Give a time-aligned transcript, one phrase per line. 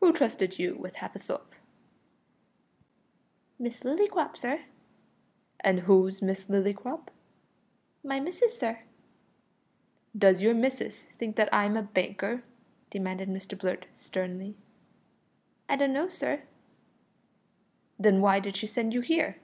[0.00, 1.42] "Who trusted you with half a sov?"
[3.58, 4.62] "Miss Lillycrop, sir."
[5.60, 7.08] "And who's Miss Lillycrop?"
[8.02, 8.78] "My missis, sir."
[10.16, 12.44] "Does your missis think that I'm a banker?"
[12.88, 14.56] demanded Mr Blurt sternly.
[15.68, 16.44] "I dun know, sir."
[17.98, 19.36] "Then why did she send you here?"